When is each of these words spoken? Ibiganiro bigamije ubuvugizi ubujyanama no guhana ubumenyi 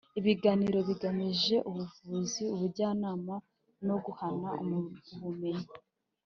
Ibiganiro 0.19 0.79
bigamije 0.87 1.55
ubuvugizi 1.69 2.43
ubujyanama 2.55 3.33
no 3.87 3.95
guhana 4.05 4.49
ubumenyi 5.13 5.67